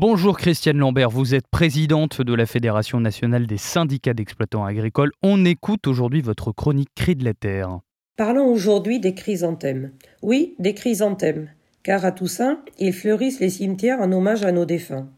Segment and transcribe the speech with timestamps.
[0.00, 5.12] Bonjour Christiane Lambert, vous êtes présidente de la Fédération nationale des syndicats d'exploitants agricoles.
[5.22, 7.80] On écoute aujourd'hui votre chronique Cri de la Terre.
[8.16, 9.92] Parlons aujourd'hui des chrysanthèmes.
[10.22, 11.50] Oui, des chrysanthèmes,
[11.82, 15.10] car à Toussaint, ils fleurissent les cimetières en hommage à nos défunts.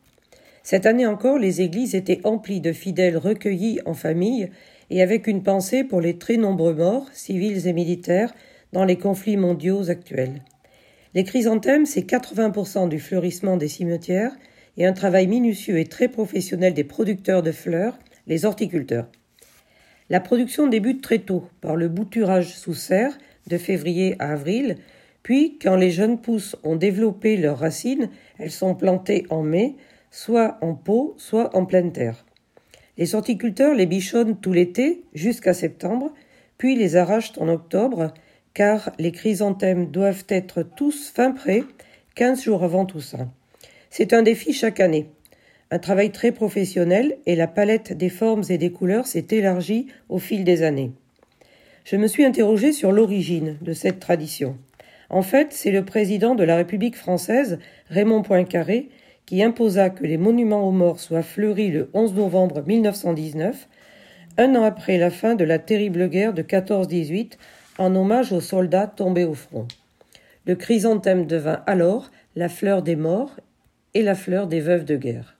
[0.64, 4.50] Cette année encore, les églises étaient emplies de fidèles recueillis en famille
[4.90, 8.34] et avec une pensée pour les très nombreux morts, civils et militaires,
[8.72, 10.42] dans les conflits mondiaux actuels.
[11.14, 14.32] Les chrysanthèmes, c'est 80% du fleurissement des cimetières
[14.76, 19.08] et un travail minutieux et très professionnel des producteurs de fleurs, les horticulteurs.
[20.10, 23.16] La production débute très tôt par le bouturage sous serre
[23.46, 24.76] de février à avril,
[25.22, 29.76] puis quand les jeunes pousses ont développé leurs racines, elles sont plantées en mai,
[30.10, 32.24] soit en pot, soit en pleine terre.
[32.98, 36.12] Les horticulteurs les bichonnent tout l'été jusqu'à septembre,
[36.58, 38.12] puis les arrachent en octobre,
[38.54, 41.64] car les chrysanthèmes doivent être tous fin prêts,
[42.14, 43.30] quinze jours avant Toussaint.
[43.94, 45.10] C'est un défi chaque année.
[45.70, 50.18] Un travail très professionnel et la palette des formes et des couleurs s'est élargie au
[50.18, 50.92] fil des années.
[51.84, 54.56] Je me suis interrogé sur l'origine de cette tradition.
[55.10, 57.58] En fait, c'est le président de la République française,
[57.90, 58.88] Raymond Poincaré,
[59.26, 63.68] qui imposa que les monuments aux morts soient fleuris le 11 novembre 1919,
[64.38, 67.32] un an après la fin de la terrible guerre de 14-18,
[67.76, 69.68] en hommage aux soldats tombés au front.
[70.46, 73.36] Le chrysanthème devint alors la fleur des morts
[73.94, 75.36] et la fleur des veuves de guerre.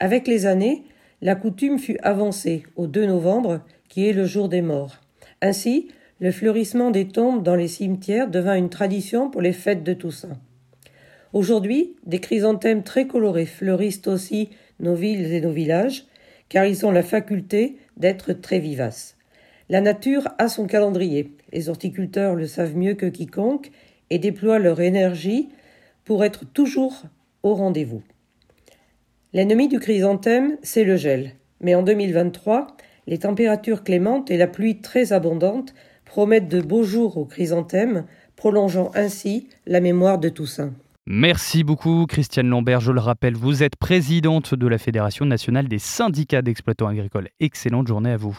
[0.00, 0.84] Avec les années,
[1.22, 5.00] la coutume fut avancée au 2 novembre, qui est le jour des morts.
[5.40, 5.88] Ainsi,
[6.20, 10.38] le fleurissement des tombes dans les cimetières devint une tradition pour les fêtes de Toussaint.
[11.32, 14.50] Aujourd'hui, des chrysanthèmes très colorés fleurissent aussi
[14.80, 16.06] nos villes et nos villages,
[16.48, 19.16] car ils ont la faculté d'être très vivaces.
[19.68, 23.70] La nature a son calendrier, les horticulteurs le savent mieux que quiconque
[24.10, 25.48] et déploient leur énergie
[26.04, 27.02] pour être toujours
[27.44, 28.02] au rendez-vous.
[29.32, 31.34] L'ennemi du chrysanthème, c'est le gel.
[31.60, 32.66] Mais en 2023,
[33.06, 38.04] les températures clémentes et la pluie très abondante promettent de beaux jours au chrysanthème,
[38.34, 40.72] prolongeant ainsi la mémoire de Toussaint.
[41.06, 42.80] Merci beaucoup Christiane Lambert.
[42.80, 47.28] Je le rappelle, vous êtes présidente de la Fédération nationale des syndicats d'exploitants agricoles.
[47.40, 48.38] Excellente journée à vous.